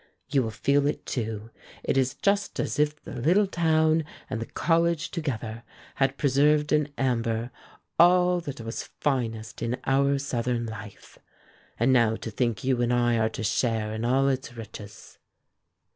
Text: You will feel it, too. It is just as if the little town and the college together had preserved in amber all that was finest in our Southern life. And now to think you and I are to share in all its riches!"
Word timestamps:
You 0.31 0.41
will 0.41 0.49
feel 0.49 0.87
it, 0.87 1.05
too. 1.05 1.51
It 1.83 1.95
is 1.95 2.15
just 2.15 2.59
as 2.59 2.79
if 2.79 2.99
the 3.03 3.13
little 3.13 3.45
town 3.45 4.03
and 4.31 4.41
the 4.41 4.47
college 4.47 5.11
together 5.11 5.61
had 5.97 6.17
preserved 6.17 6.71
in 6.71 6.91
amber 6.97 7.51
all 7.99 8.39
that 8.41 8.61
was 8.61 8.89
finest 8.99 9.61
in 9.61 9.77
our 9.85 10.17
Southern 10.17 10.65
life. 10.65 11.19
And 11.79 11.93
now 11.93 12.15
to 12.15 12.31
think 12.31 12.63
you 12.63 12.81
and 12.81 12.91
I 12.91 13.19
are 13.19 13.29
to 13.29 13.43
share 13.43 13.93
in 13.93 14.03
all 14.03 14.27
its 14.27 14.57
riches!" 14.57 15.19